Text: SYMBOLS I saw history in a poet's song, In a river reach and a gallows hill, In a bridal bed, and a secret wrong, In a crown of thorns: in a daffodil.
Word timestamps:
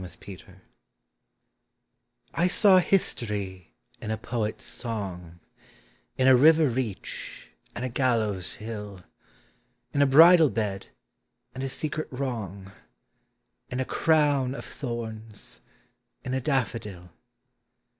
SYMBOLS 0.03 0.45
I 2.33 2.47
saw 2.47 2.79
history 2.79 3.75
in 4.01 4.09
a 4.09 4.17
poet's 4.17 4.63
song, 4.63 5.39
In 6.17 6.27
a 6.27 6.35
river 6.35 6.67
reach 6.67 7.49
and 7.75 7.85
a 7.85 7.89
gallows 7.89 8.53
hill, 8.55 9.01
In 9.93 10.01
a 10.01 10.07
bridal 10.07 10.49
bed, 10.49 10.87
and 11.53 11.63
a 11.63 11.69
secret 11.69 12.07
wrong, 12.09 12.71
In 13.69 13.79
a 13.79 13.85
crown 13.85 14.55
of 14.55 14.65
thorns: 14.65 15.61
in 16.23 16.33
a 16.33 16.41
daffodil. 16.41 17.11